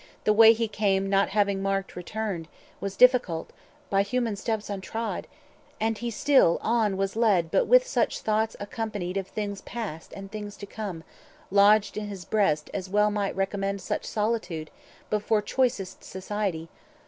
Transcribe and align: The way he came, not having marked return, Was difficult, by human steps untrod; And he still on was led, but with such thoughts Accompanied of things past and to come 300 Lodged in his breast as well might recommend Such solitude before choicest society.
The 0.23 0.33
way 0.33 0.53
he 0.53 0.67
came, 0.67 1.11
not 1.11 1.29
having 1.29 1.61
marked 1.61 1.95
return, 1.95 2.47
Was 2.79 2.95
difficult, 2.97 3.51
by 3.91 4.01
human 4.01 4.35
steps 4.35 4.67
untrod; 4.67 5.25
And 5.79 5.95
he 5.99 6.09
still 6.09 6.57
on 6.63 6.97
was 6.97 7.15
led, 7.15 7.51
but 7.51 7.67
with 7.67 7.85
such 7.85 8.21
thoughts 8.21 8.55
Accompanied 8.59 9.15
of 9.15 9.27
things 9.27 9.61
past 9.61 10.11
and 10.13 10.31
to 10.31 10.65
come 10.65 11.03
300 11.03 11.03
Lodged 11.55 11.97
in 11.97 12.07
his 12.07 12.25
breast 12.25 12.71
as 12.73 12.89
well 12.89 13.11
might 13.11 13.35
recommend 13.35 13.79
Such 13.79 14.05
solitude 14.05 14.71
before 15.11 15.39
choicest 15.43 16.03
society. 16.03 16.67